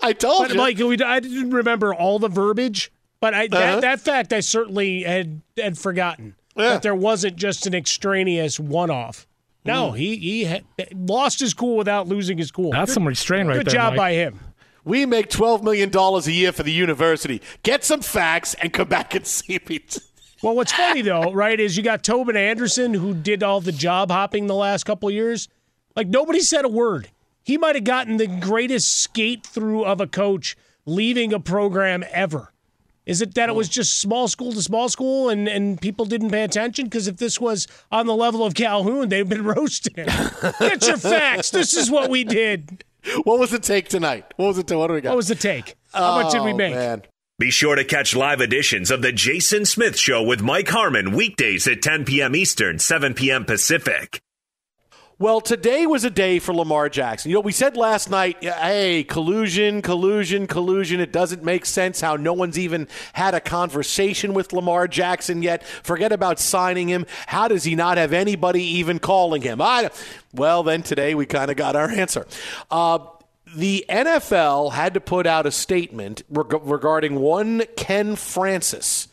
[0.03, 0.57] I told But you.
[0.57, 3.59] Mike, we, I didn't remember all the verbiage, but I, Uh-huh.
[3.59, 8.91] that, that fact I certainly had had forgotten that there wasn't just an extraneous one
[8.91, 9.27] off.
[9.65, 9.99] No, Mm.
[9.99, 12.71] he he had, lost his cool without losing his cool.
[12.73, 13.97] That's Good- some restraint right Good there, Good job Mike.
[13.97, 14.41] by him.
[14.85, 17.43] we make twelve million dollars a year for the university.
[17.63, 19.81] Get some facts and come back and see me.
[20.43, 24.11] Well, what's funny though, right, is you got Tobin Anderson who did all the job
[24.11, 25.49] hopping the last couple of years.
[25.97, 27.09] Like nobody said a word.
[27.43, 30.55] He might have gotten the greatest skate through of a coach
[30.87, 32.53] leaving a program ever.
[33.09, 33.73] Is it that it was oh.
[33.73, 36.85] just small school to small school and, and people didn't pay attention?
[36.85, 40.07] Because if this was on the level of Calhoun, they've been roasting him.
[40.61, 41.51] Get your facts.
[41.51, 42.85] This is what we did.
[43.25, 44.35] What was the take tonight?
[44.37, 44.71] What was it?
[44.71, 45.11] What do we got?
[45.11, 45.77] What was the take?
[45.95, 46.75] How much did we Oh, make?
[46.75, 47.03] Man.
[47.39, 51.67] Be sure to catch live editions of The Jason Smith Show with Mike Harmon weekdays
[51.67, 52.37] at 10 p.m.
[52.37, 53.45] Eastern, 7 p.m.
[53.45, 54.21] Pacific.
[55.21, 57.29] Well, today was a day for Lamar Jackson.
[57.31, 61.01] You know, we said last night, hey, collusion, collusion, collusion.
[61.01, 65.67] It doesn't make sense how no one's even had a conversation with Lamar Jackson yet.
[65.67, 67.05] Forget about signing him.
[67.27, 69.61] How does he not have anybody even calling him?
[69.61, 69.91] I,
[70.33, 72.25] well, then today we kind of got our answer.
[72.71, 73.01] Uh,
[73.57, 79.08] the NFL had to put out a statement reg- regarding one Ken Francis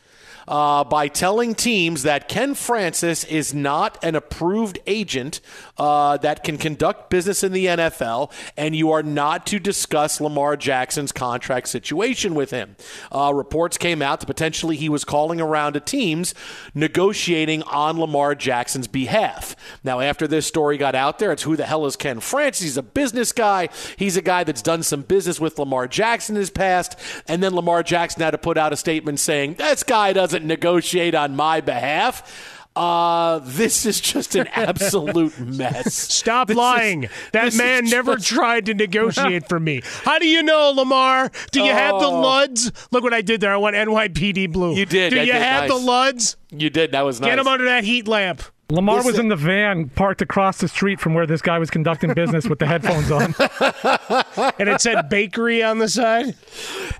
[0.47, 5.41] uh, by telling teams that Ken Francis is not an approved agent
[5.77, 10.55] uh, that can conduct business in the NFL, and you are not to discuss Lamar
[10.57, 12.75] Jackson's contract situation with him.
[13.11, 16.33] Uh, reports came out that potentially he was calling around to teams
[16.73, 19.55] negotiating on Lamar Jackson's behalf.
[19.83, 22.63] Now, after this story got out there, it's who the hell is Ken Francis?
[22.63, 23.69] He's a business guy.
[23.97, 26.97] He's a guy that's done some business with Lamar Jackson in his past.
[27.27, 31.15] And then Lamar Jackson had to put out a statement saying, This guy doesn't negotiate
[31.15, 32.51] on my behalf.
[32.77, 35.93] Uh, this is just an absolute mess.
[35.93, 37.07] Stop This is- lying.
[37.31, 39.81] that man never just- tried to negotiate for me.
[40.03, 41.31] How do you know, Lamar?
[41.51, 42.19] Do you have the Oh.
[42.19, 42.71] LUDs?
[42.91, 43.53] Look what I did there.
[43.53, 44.75] I went NYPD blue.
[44.75, 45.11] You did.
[45.11, 45.41] Do I you did.
[45.41, 45.69] have Nice.
[45.69, 46.37] the LUDs?
[46.51, 46.91] You did.
[46.91, 47.29] That was nice.
[47.29, 48.43] Get him under that heat lamp.
[48.69, 52.13] Lamar was in the van parked across the street from where this guy was conducting
[52.15, 53.35] business with the headphones on.
[54.59, 56.35] And it said bakery on the side.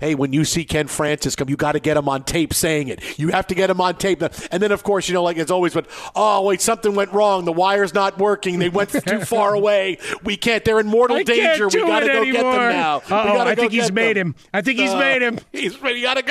[0.00, 2.88] hey, when you see Ken Francis come, you got to get him on tape saying
[2.88, 3.18] it.
[3.18, 4.22] You have to get him on tape.
[4.22, 7.44] And then, of course, you know, like it's always, but oh wait, something went wrong.
[7.44, 8.58] The wire's not working.
[8.58, 9.98] They went too far away.
[10.22, 10.64] We can't.
[10.64, 11.68] They're in mortal I danger.
[11.68, 12.96] we got to it go get them now.
[12.98, 14.28] Uh-oh, gotta I think he's get made them.
[14.28, 14.34] him.
[14.54, 15.38] I think he's Uh, made him.
[15.52, 15.98] He's ready.
[16.00, 16.30] You got to go.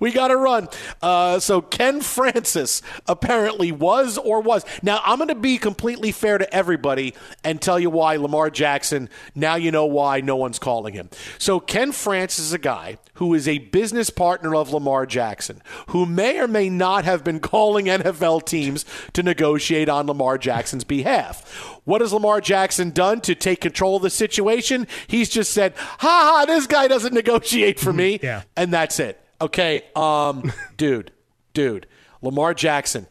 [0.00, 0.68] We got to run.
[1.02, 4.64] Uh, so Ken Francis apparently was or was.
[4.82, 9.08] Now I'm going to be completely fair to everybody and tell you why Lamar Jackson.
[9.34, 11.08] Now you know why no one's calling him.
[11.38, 16.04] So Ken Francis is a guy who is a business partner of Lamar Jackson, who
[16.04, 21.44] may or may not have been calling NFL teams to negotiate on Lamar Jackson's behalf.
[21.84, 24.86] What has Lamar Jackson done to take control of the situation?
[25.06, 28.42] He's just said, "Ha ha, this guy doesn't negotiate for me," Yeah.
[28.56, 29.20] and that's it.
[29.40, 31.12] Okay, um, dude,
[31.52, 31.86] dude,
[32.22, 33.06] Lamar Jackson.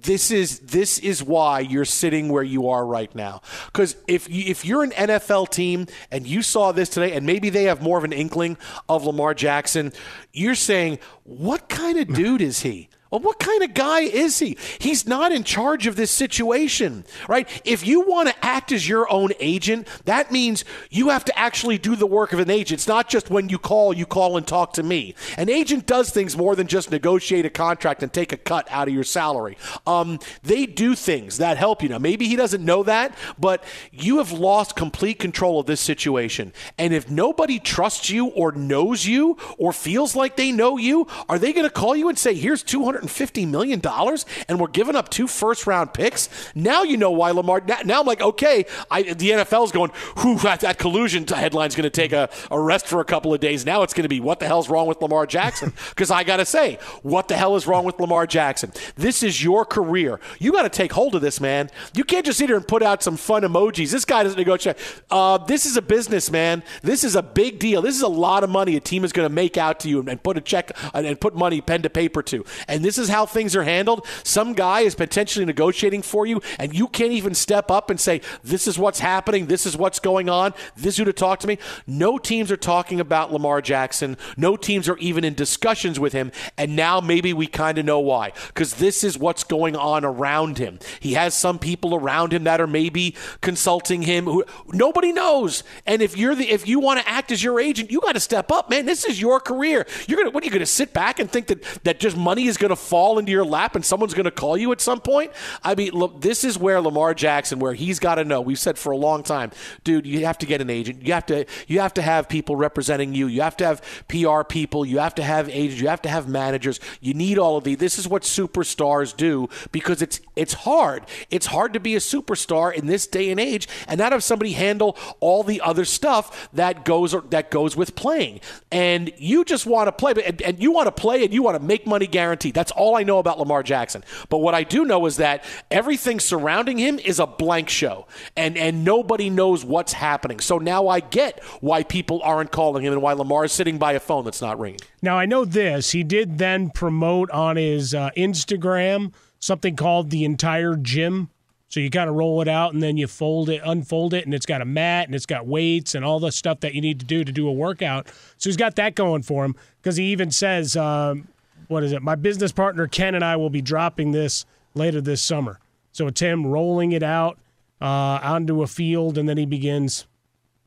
[0.00, 3.40] This is this is why you're sitting where you are right now.
[3.66, 7.48] Because if you, if you're an NFL team and you saw this today, and maybe
[7.48, 9.94] they have more of an inkling of Lamar Jackson,
[10.34, 12.90] you're saying, what kind of dude is he?
[13.18, 14.56] What kind of guy is he?
[14.78, 17.48] He's not in charge of this situation, right?
[17.64, 21.78] If you want to act as your own agent, that means you have to actually
[21.78, 22.80] do the work of an agent.
[22.80, 25.14] It's not just when you call, you call and talk to me.
[25.36, 28.88] An agent does things more than just negotiate a contract and take a cut out
[28.88, 29.56] of your salary.
[29.86, 31.88] Um, they do things that help you.
[31.88, 36.52] Now, maybe he doesn't know that, but you have lost complete control of this situation.
[36.78, 41.38] And if nobody trusts you or knows you or feels like they know you, are
[41.38, 42.62] they going to call you and say, here's
[43.04, 46.28] 250 million dollars and we're giving up two first round picks?
[46.54, 47.62] Now you know why Lamar.
[47.66, 51.84] Now, now I'm like, okay, I, the NFL's going, whew, that, that collusion headline's going
[51.84, 53.66] to take a, a rest for a couple of days.
[53.66, 55.72] Now it's going to be, what the hell's wrong with Lamar Jackson?
[55.94, 58.72] Because I got to say, what the hell is wrong with Lamar Jackson?
[58.96, 60.18] This is your career.
[60.40, 61.70] You got to take hold of this, man.
[61.94, 63.92] You can't just sit here and put out some fun emojis.
[63.92, 64.76] This guy doesn't negotiate.
[65.10, 66.64] Uh, this is a business, man.
[66.82, 67.80] This is a big deal.
[67.82, 70.00] This is a lot of money a team is going to make out to you
[70.00, 72.44] and, and put a check and, and put money pen to paper to.
[72.66, 74.06] And this is how things are handled.
[74.22, 78.20] Some guy is potentially negotiating for you, and you can't even step up and say,
[78.42, 79.46] "This is what's happening.
[79.46, 80.54] This is what's going on.
[80.76, 84.16] This is who to talk to me." No teams are talking about Lamar Jackson.
[84.36, 86.32] No teams are even in discussions with him.
[86.56, 90.58] And now maybe we kind of know why, because this is what's going on around
[90.58, 90.78] him.
[91.00, 94.24] He has some people around him that are maybe consulting him.
[94.24, 95.62] Who nobody knows.
[95.86, 98.20] And if you're the if you want to act as your agent, you got to
[98.20, 98.86] step up, man.
[98.86, 99.86] This is your career.
[100.06, 102.56] You're gonna what are you gonna sit back and think that that just money is
[102.56, 105.32] gonna fall into your lap and someone's gonna call you at some point?
[105.62, 108.40] I mean, look, this is where Lamar Jackson, where he's got to know.
[108.40, 109.50] We've said for a long time,
[109.82, 111.02] dude, you have to get an agent.
[111.02, 113.26] You have to you have to have people representing you.
[113.26, 114.84] You have to have PR people.
[114.84, 115.80] You have to have agents.
[115.80, 116.80] You have to have managers.
[117.00, 117.78] You need all of these.
[117.78, 121.04] This is what superstars do because it's it's hard.
[121.30, 124.52] It's hard to be a superstar in this day and age and not have somebody
[124.52, 128.40] handle all the other stuff that goes or that goes with playing.
[128.70, 131.56] And you just want to play, and, and you want to play and you want
[131.58, 132.54] to make money guaranteed.
[132.54, 134.02] That's That's all I know about Lamar Jackson.
[134.30, 138.06] But what I do know is that everything surrounding him is a blank show,
[138.38, 140.40] and and nobody knows what's happening.
[140.40, 143.92] So now I get why people aren't calling him and why Lamar is sitting by
[143.92, 144.80] a phone that's not ringing.
[145.02, 145.90] Now I know this.
[145.90, 151.28] He did then promote on his uh, Instagram something called the entire gym.
[151.68, 154.32] So you kind of roll it out and then you fold it, unfold it, and
[154.32, 157.00] it's got a mat and it's got weights and all the stuff that you need
[157.00, 158.08] to do to do a workout.
[158.38, 161.28] So he's got that going for him because he even says, um,
[161.68, 162.02] "What is it?
[162.02, 164.44] My business partner Ken and I will be dropping this
[164.74, 165.60] later this summer."
[165.92, 167.38] So it's him rolling it out
[167.80, 170.06] uh, onto a field, and then he begins,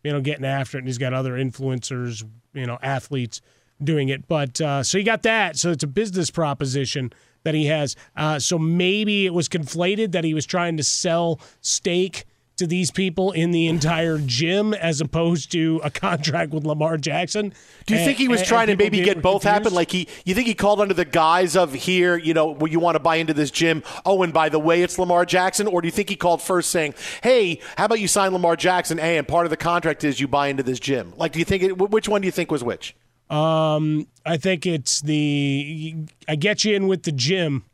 [0.04, 0.82] you know, getting after it.
[0.82, 2.24] And he's got other influencers,
[2.54, 3.42] you know, athletes
[3.84, 4.28] doing it.
[4.28, 5.58] But uh, so you got that.
[5.58, 7.12] So it's a business proposition
[7.44, 7.96] that he has.
[8.16, 12.26] Uh, so maybe it was conflated that he was trying to sell steak
[12.58, 17.54] to these people in the entire gym as opposed to a contract with Lamar Jackson.
[17.86, 19.42] Do you And- think he was and- trying to and people maybe get get both
[19.44, 19.54] confused?
[19.66, 19.74] happen?
[19.74, 22.80] Like he, you think he called under the guise of here, you know, well, you
[22.80, 23.84] want to buy into this gym?
[24.06, 25.68] Oh, and by the way, it's Lamar Jackson.
[25.68, 26.94] Or do you think he called first saying,
[27.24, 28.98] "Hey, how about you sign Lamar Jackson?
[28.98, 31.46] Hey, and part of the contract is you buy into this gym." Like, do you
[31.46, 32.96] think it, which one do you think was which?
[33.30, 35.96] Um, I think it's the
[36.28, 37.66] I get you in with the gym,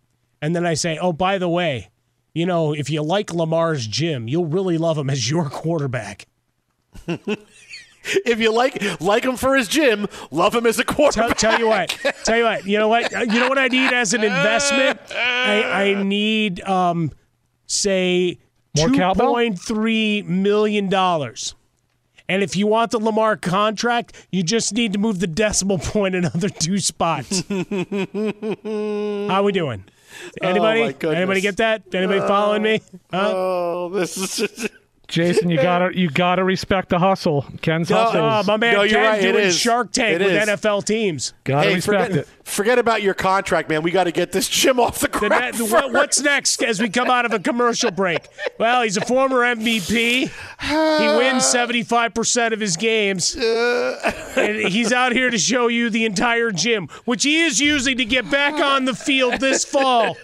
[0.41, 1.89] and then I say, oh, by the way,
[2.33, 6.27] you know, if you like Lamar's gym, you'll really love him as your quarterback.
[7.07, 11.37] if you like like him for his gym, love him as a quarterback.
[11.37, 11.89] tell you what,
[12.23, 14.99] tell you what, you know what, you know what I need as an investment.
[15.15, 17.11] I, I need, um,
[17.67, 18.39] say,
[18.77, 19.33] More two cowbell?
[19.33, 21.55] point three million dollars.
[22.29, 26.15] And if you want the Lamar contract, you just need to move the decimal point
[26.15, 27.43] another two spots.
[27.49, 29.83] How we doing?
[30.41, 30.95] Anybody?
[31.03, 31.09] Oh.
[31.09, 31.83] Anybody get that?
[31.93, 32.81] Anybody following me?
[33.11, 33.31] Huh?
[33.33, 34.69] Oh, this is just.
[35.13, 37.45] Jason, you gotta you gotta respect the hustle.
[37.61, 38.19] Ken's hustle.
[38.21, 39.57] Oh, my man No, you're Ken right, doing is.
[39.57, 40.49] Shark Tank It with is.
[40.49, 41.33] NFL teams.
[41.43, 42.27] gotta hey, respect forget, it.
[42.43, 43.83] forget about your contract, man.
[43.83, 45.59] We got to get this gym off the The ground.
[45.59, 48.27] net- what- what's next as we come out of a commercial break?
[48.57, 50.29] Well, he's a former MVP.
[50.61, 53.35] He wins 75% of his games.
[53.35, 58.05] And he's out here to show you the entire gym, which he is using to
[58.05, 60.17] get back on the field this fall.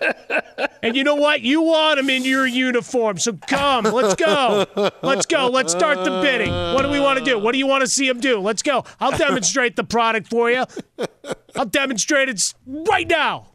[0.81, 1.41] And you know what?
[1.41, 3.17] You want him in your uniform.
[3.19, 4.65] So come, let's go.
[5.01, 5.47] Let's go.
[5.47, 6.51] Let's start the bidding.
[6.51, 7.37] What do we want to do?
[7.37, 8.39] What do you want to see him do?
[8.39, 8.83] Let's go.
[8.99, 10.65] I'll demonstrate the product for you.
[11.55, 13.51] I'll demonstrate it right now.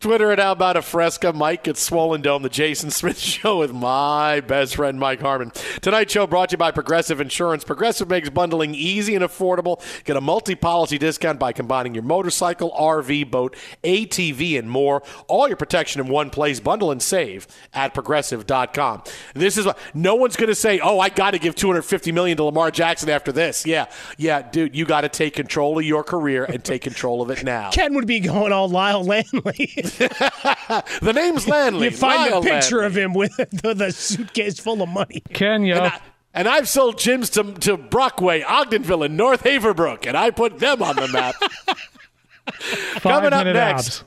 [0.00, 1.30] Twitter at How About a Fresca.
[1.34, 5.52] Mike at Swollen Dome, the Jason Smith Show with my best friend Mike Harmon.
[5.82, 7.64] Tonight's show brought to you by Progressive Insurance.
[7.64, 9.78] Progressive makes bundling easy and affordable.
[10.04, 15.02] Get a multi-policy discount by combining your motorcycle, RV, boat, ATV, and more.
[15.28, 16.60] All your protection in one place.
[16.60, 19.02] Bundle and save at Progressive.com.
[19.34, 20.80] This is what no one's going to say.
[20.80, 23.66] Oh, I got to give 250 million to Lamar Jackson after this.
[23.66, 23.84] Yeah,
[24.16, 27.44] yeah, dude, you got to take control of your career and take control of it
[27.44, 27.68] now.
[27.70, 29.74] Ken would be going all Lyle Lanley.
[29.98, 31.86] the name's Lanley.
[31.86, 32.86] You find Lyle a picture Lanley.
[32.86, 35.22] of him with the, the suitcase full of money.
[35.32, 35.74] Kenya.
[35.76, 36.00] And, I,
[36.34, 40.82] and I've sold gyms to, to Brockway, Ogdenville, and North Haverbrook, and I put them
[40.82, 41.34] on the map.
[43.00, 44.00] Coming up next.
[44.00, 44.04] abs.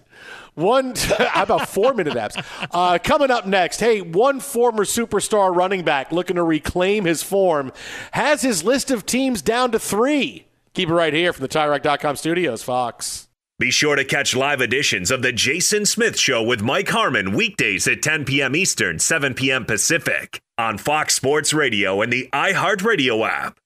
[0.56, 2.38] One, how about four minute abs?
[2.70, 7.72] Uh, coming up next, hey, one former superstar running back looking to reclaim his form
[8.12, 10.46] has his list of teams down to three.
[10.76, 13.28] Keep it right here from the TireRack.com studios, Fox.
[13.64, 17.88] Be sure to catch live editions of The Jason Smith Show with Mike Harmon weekdays
[17.88, 18.58] at 10 p.m.
[18.58, 19.64] Eastern, 7 p.m.
[19.64, 23.58] Pacific on Fox Sports Radio and the iHeartRadio app.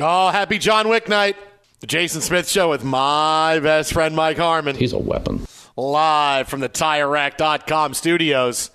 [0.00, 1.36] Oh, happy John Wick night.
[1.80, 4.74] The Jason Smith Show with my best friend Mike Harmon.
[4.74, 5.46] He's a weapon.
[5.76, 8.70] live from the TireRack.com studios.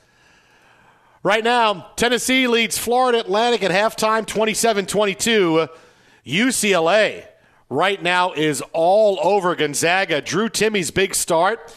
[1.24, 5.68] Right now, Tennessee leads Florida Atlantic at halftime 27 22.
[6.28, 7.26] UCLA
[7.72, 10.22] right now is all over Gonzaga.
[10.22, 11.74] Drew Timme's big start.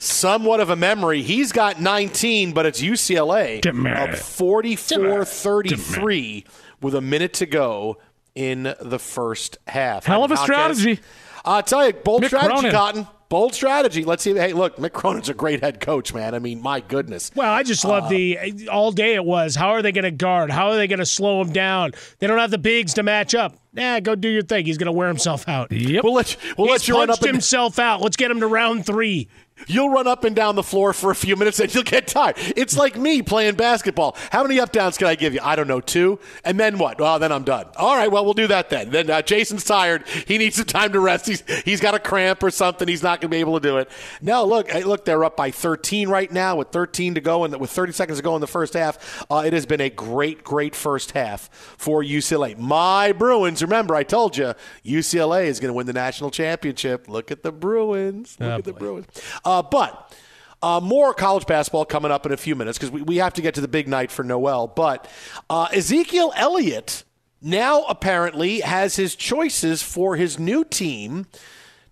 [0.00, 1.22] Somewhat of a memory.
[1.22, 3.60] He's got 19, but it's UCLA
[3.96, 6.44] up 44 33
[6.80, 7.98] with a minute to go
[8.36, 10.04] in the first half.
[10.04, 11.02] Hell of a Hopkins- strategy.
[11.44, 12.70] I'll tell you, bold Mick strategy, Cronin.
[12.72, 13.06] Cotton.
[13.28, 14.04] Bold strategy.
[14.04, 14.32] Let's see.
[14.34, 16.34] Hey, look, Mick Cronin's a great head coach, man.
[16.34, 17.30] I mean, my goodness.
[17.34, 19.54] Well, I just love uh, the all day it was.
[19.54, 20.50] How are they going to guard?
[20.50, 21.92] How are they going to slow him down?
[22.20, 23.58] They don't have the bigs to match up.
[23.74, 24.64] Nah, go do your thing.
[24.64, 25.70] He's going to wear himself out.
[25.70, 26.04] Yep.
[26.04, 28.00] We'll let you, we'll He's let you run punched up and himself out.
[28.00, 29.28] Let's get him to round three.
[29.66, 32.36] You'll run up and down the floor for a few minutes and you'll get tired.
[32.38, 34.16] It's like me playing basketball.
[34.30, 35.40] How many up downs can I give you?
[35.42, 36.18] I don't know, two.
[36.44, 37.00] And then what?
[37.00, 37.66] Well, then I'm done.
[37.76, 38.90] All right, well we'll do that then.
[38.90, 40.06] Then uh, Jason's tired.
[40.08, 41.26] He needs some time to rest.
[41.26, 42.88] He's he's got a cramp or something.
[42.88, 43.90] He's not going to be able to do it.
[44.20, 47.70] No, look, look, they're up by 13 right now with 13 to go and with
[47.70, 49.26] 30 seconds to go in the first half.
[49.30, 52.56] Uh, it has been a great, great first half for UCLA.
[52.56, 53.62] My Bruins.
[53.62, 54.54] Remember, I told you
[54.84, 57.08] UCLA is going to win the national championship.
[57.08, 58.36] Look at the Bruins.
[58.40, 59.06] Look at the Bruins.
[59.48, 60.14] Uh, but
[60.62, 63.40] uh, more college basketball coming up in a few minutes because we, we have to
[63.40, 64.66] get to the big night for Noel.
[64.66, 65.08] But
[65.48, 67.04] uh, Ezekiel Elliott
[67.40, 71.28] now apparently has his choices for his new team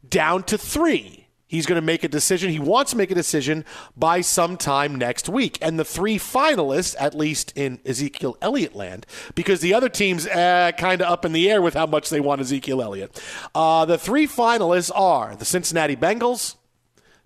[0.07, 1.29] down to three.
[1.47, 2.51] He's going to make a decision.
[2.51, 3.65] He wants to make a decision
[3.97, 5.57] by sometime next week.
[5.63, 10.73] And the three finalists, at least in Ezekiel Elliott land, because the other team's uh,
[10.77, 13.19] kind of up in the air with how much they want Ezekiel Elliott.
[13.55, 16.57] Uh, the three finalists are the Cincinnati Bengals,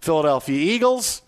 [0.00, 1.22] Philadelphia Eagles,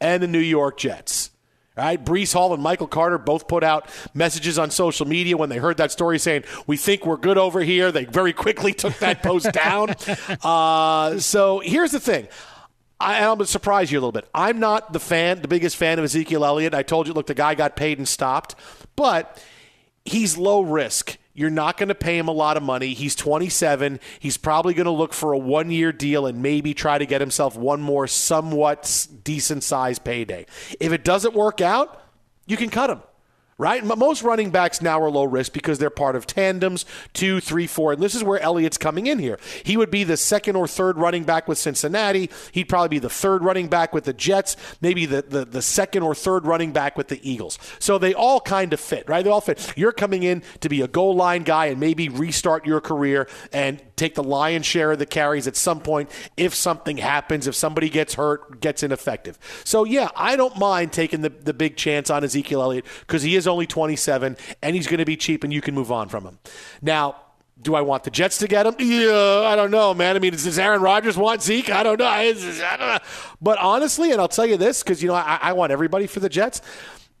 [0.00, 1.30] and the New York Jets.
[1.76, 5.50] All right, Breece Hall and Michael Carter both put out messages on social media when
[5.50, 7.92] they heard that story saying, We think we're good over here.
[7.92, 9.94] They very quickly took that post down.
[10.42, 12.28] Uh, so here's the thing.
[12.98, 14.26] I, am going to surprise you a little bit.
[14.34, 16.72] I'm not the fan, the biggest fan of Ezekiel Elliott.
[16.72, 18.54] I told you, look, the guy got paid and stopped,
[18.96, 19.42] but
[20.06, 21.18] he's low risk.
[21.36, 22.94] You're not going to pay him a lot of money.
[22.94, 24.00] He's 27.
[24.18, 27.20] He's probably going to look for a one year deal and maybe try to get
[27.20, 30.46] himself one more somewhat decent sized payday.
[30.80, 32.02] If it doesn't work out,
[32.46, 33.02] you can cut him
[33.58, 33.82] right?
[33.84, 36.84] Most running backs now are low risk because they're part of tandems,
[37.14, 37.94] two, three, four.
[37.94, 39.38] And this is where Elliott's coming in here.
[39.64, 42.28] He would be the second or third running back with Cincinnati.
[42.52, 46.02] He'd probably be the third running back with the Jets, maybe the, the, the second
[46.02, 47.58] or third running back with the Eagles.
[47.78, 49.24] So they all kind of fit, right?
[49.24, 49.72] They all fit.
[49.74, 53.80] You're coming in to be a goal line guy and maybe restart your career and
[53.96, 57.88] take the lion's share of the carries at some point if something happens, if somebody
[57.88, 59.38] gets hurt, gets ineffective.
[59.64, 63.36] So, yeah, I don't mind taking the, the big chance on Ezekiel Elliott because he
[63.36, 66.24] is only 27 and he's going to be cheap and you can move on from
[66.24, 66.38] him.
[66.82, 67.16] Now,
[67.62, 68.74] do I want the Jets to get him?
[68.78, 70.14] Yeah, I don't know, man.
[70.14, 71.70] I mean, does Aaron Rodgers want Zeke?
[71.70, 72.06] I don't know.
[72.06, 72.98] I, don't know.
[73.40, 76.20] But honestly, and I'll tell you this because, you know, I, I want everybody for
[76.20, 76.60] the Jets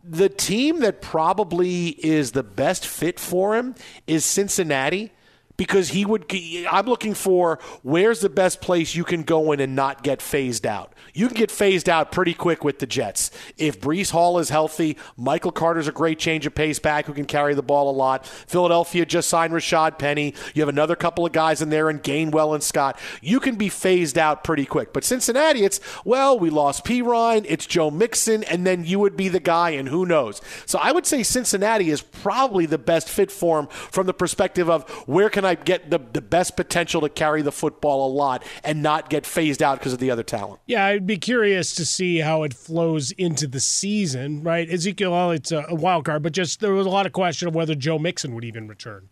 [0.08, 3.74] the team that probably is the best fit for him
[4.06, 5.10] is Cincinnati
[5.56, 6.32] because he would.
[6.70, 10.66] I'm looking for where's the best place you can go in and not get phased
[10.66, 10.92] out.
[11.14, 13.30] You can get phased out pretty quick with the Jets.
[13.56, 17.24] If Breece Hall is healthy, Michael Carter's a great change of pace back who can
[17.24, 18.26] carry the ball a lot.
[18.26, 20.34] Philadelphia just signed Rashad Penny.
[20.54, 22.98] You have another couple of guys in there, and Gainwell and Scott.
[23.22, 24.92] You can be phased out pretty quick.
[24.92, 29.28] But Cincinnati, it's well, we lost Perine, it's Joe Mixon, and then you would be
[29.28, 30.40] the guy, and who knows.
[30.66, 34.68] So I would say Cincinnati is probably the best fit for him from the perspective
[34.68, 38.44] of where can I get the, the best potential to carry the football a lot
[38.64, 40.60] and not get phased out because of the other talent.
[40.66, 44.68] Yeah, I'd be curious to see how it flows into the season, right?
[44.68, 47.74] Ezekiel Elliott's a, wild card, but just there was a lot of question of whether
[47.74, 49.08] Joe Mixon would even return,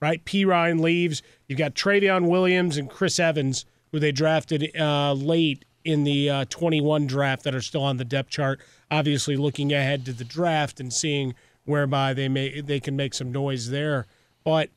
[0.00, 0.24] right?
[0.24, 1.22] Perine leaves.
[1.48, 6.44] You've got Trayveon Williams and Chris Evans, who they drafted uh, late in the uh,
[6.46, 8.60] 21 draft that are still on the depth chart.
[8.90, 11.34] Obviously, looking ahead to the draft and seeing
[11.64, 14.06] whereby they may they can make some noise there.
[14.44, 14.70] But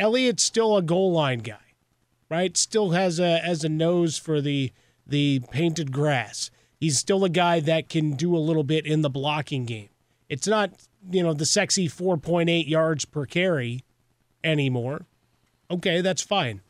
[0.00, 1.74] Elliott's still a goal line guy,
[2.30, 2.56] right?
[2.56, 4.72] Still has a as a nose for the
[5.06, 6.50] the painted grass.
[6.78, 9.90] He's still a guy that can do a little bit in the blocking game.
[10.30, 10.70] It's not,
[11.10, 13.84] you know, the sexy 4.8 yards per carry
[14.42, 15.04] anymore.
[15.70, 16.62] Okay, that's fine.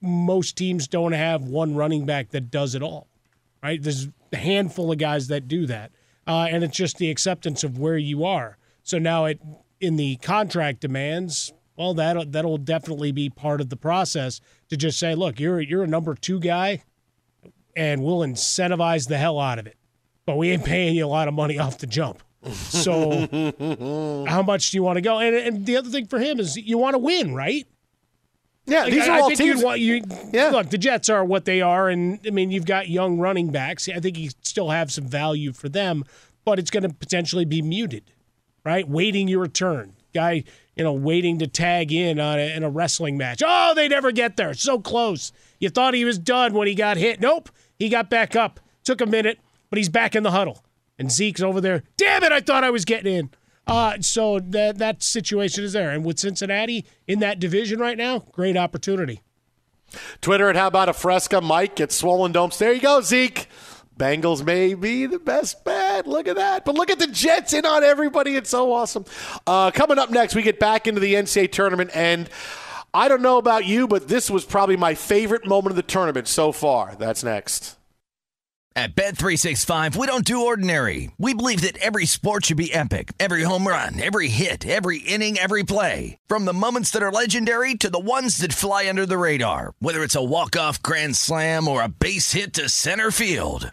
[0.00, 3.08] Most teams don't have one running back that does it all,
[3.62, 3.82] right?
[3.82, 5.90] There's a handful of guys that do that.
[6.26, 8.56] Uh, and it's just the acceptance of where you are.
[8.84, 9.40] So now it
[9.80, 14.98] in the contract demands, well, that that'll definitely be part of the process to just
[14.98, 16.82] say, look, you're you're a number two guy,
[17.74, 19.76] and we'll incentivize the hell out of it,
[20.26, 22.22] but we ain't paying you a lot of money off the jump.
[22.52, 23.26] So,
[24.28, 25.18] how much do you want to go?
[25.18, 27.66] And, and the other thing for him is you want to win, right?
[28.66, 29.64] Yeah, Like, these I, are all I think teams.
[29.64, 30.02] want you.
[30.32, 33.88] Look, the Jets are what they are, and I mean you've got young running backs.
[33.88, 36.04] I think you still have some value for them,
[36.44, 38.12] but it's going to potentially be muted,
[38.66, 38.86] right?
[38.86, 40.44] Waiting your turn, guy.
[40.76, 43.42] You know, waiting to tag in on a, in a wrestling match.
[43.44, 44.54] Oh, they never get there.
[44.54, 45.30] So close.
[45.58, 47.20] You thought he was done when he got hit.
[47.20, 48.60] Nope, he got back up.
[48.82, 49.38] Took a minute,
[49.68, 50.64] but he's back in the huddle.
[50.98, 51.82] And Zeke's over there.
[51.96, 52.32] Damn it!
[52.32, 53.30] I thought I was getting in.
[53.66, 58.20] Uh, so that that situation is there, and with Cincinnati in that division right now,
[58.32, 59.20] great opportunity.
[60.20, 61.40] Twitter at How About a Fresca.
[61.40, 62.58] Mike gets swollen domes.
[62.58, 63.48] There you go, Zeke.
[64.00, 66.06] Bengals may be the best bet.
[66.06, 66.64] Look at that.
[66.64, 68.34] But look at the Jets in on everybody.
[68.34, 69.04] It's so awesome.
[69.46, 71.90] Uh, coming up next, we get back into the NCAA tournament.
[71.92, 72.30] And
[72.94, 76.28] I don't know about you, but this was probably my favorite moment of the tournament
[76.28, 76.94] so far.
[76.96, 77.76] That's next.
[78.74, 81.10] At Bet365, we don't do ordinary.
[81.18, 83.12] We believe that every sport should be epic.
[83.20, 86.16] Every home run, every hit, every inning, every play.
[86.26, 89.74] From the moments that are legendary to the ones that fly under the radar.
[89.80, 93.72] Whether it's a walk-off grand slam or a base hit to center field.